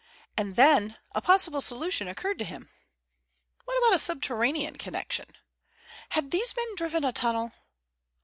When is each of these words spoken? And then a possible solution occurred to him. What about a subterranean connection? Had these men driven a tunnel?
And 0.35 0.55
then 0.55 0.97
a 1.11 1.21
possible 1.21 1.61
solution 1.61 2.07
occurred 2.07 2.39
to 2.39 2.43
him. 2.43 2.71
What 3.65 3.77
about 3.77 3.93
a 3.93 3.99
subterranean 3.99 4.79
connection? 4.79 5.27
Had 6.09 6.31
these 6.31 6.55
men 6.55 6.73
driven 6.75 7.03
a 7.05 7.13
tunnel? 7.13 7.51